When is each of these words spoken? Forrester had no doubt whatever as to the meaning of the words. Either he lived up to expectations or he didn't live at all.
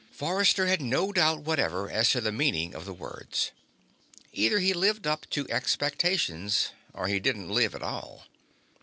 Forrester 0.09 0.65
had 0.65 0.81
no 0.81 1.11
doubt 1.11 1.41
whatever 1.41 1.87
as 1.87 2.09
to 2.09 2.21
the 2.21 2.31
meaning 2.31 2.73
of 2.73 2.85
the 2.85 2.93
words. 2.95 3.51
Either 4.33 4.57
he 4.57 4.73
lived 4.73 5.05
up 5.05 5.29
to 5.29 5.47
expectations 5.51 6.71
or 6.91 7.05
he 7.07 7.19
didn't 7.19 7.51
live 7.53 7.75
at 7.75 7.83
all. 7.83 8.25